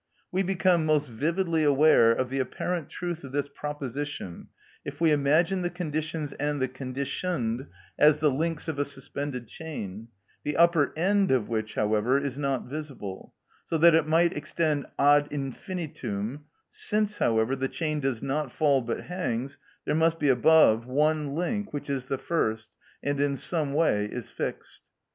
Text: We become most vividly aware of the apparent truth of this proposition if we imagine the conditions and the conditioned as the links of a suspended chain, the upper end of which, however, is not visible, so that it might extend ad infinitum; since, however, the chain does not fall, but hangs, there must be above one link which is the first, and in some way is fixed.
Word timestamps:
We 0.31 0.41
become 0.41 0.83
most 0.83 1.09
vividly 1.09 1.63
aware 1.63 2.11
of 2.11 2.31
the 2.31 2.39
apparent 2.39 2.89
truth 2.89 3.23
of 3.23 3.33
this 3.33 3.47
proposition 3.47 4.47
if 4.83 4.99
we 4.99 5.11
imagine 5.11 5.61
the 5.61 5.69
conditions 5.69 6.33
and 6.33 6.59
the 6.59 6.67
conditioned 6.67 7.67
as 7.99 8.17
the 8.17 8.31
links 8.31 8.67
of 8.67 8.79
a 8.79 8.83
suspended 8.85 9.47
chain, 9.47 10.07
the 10.43 10.57
upper 10.57 10.91
end 10.97 11.29
of 11.29 11.47
which, 11.49 11.75
however, 11.75 12.17
is 12.17 12.35
not 12.39 12.65
visible, 12.65 13.35
so 13.63 13.77
that 13.77 13.93
it 13.93 14.07
might 14.07 14.35
extend 14.35 14.87
ad 14.97 15.27
infinitum; 15.29 16.45
since, 16.71 17.19
however, 17.19 17.55
the 17.55 17.67
chain 17.69 17.99
does 17.99 18.23
not 18.23 18.51
fall, 18.51 18.81
but 18.81 19.01
hangs, 19.01 19.59
there 19.85 19.93
must 19.93 20.17
be 20.17 20.29
above 20.29 20.87
one 20.87 21.35
link 21.35 21.71
which 21.73 21.91
is 21.91 22.07
the 22.07 22.17
first, 22.17 22.69
and 23.03 23.19
in 23.19 23.37
some 23.37 23.71
way 23.71 24.05
is 24.05 24.31
fixed. 24.31 24.81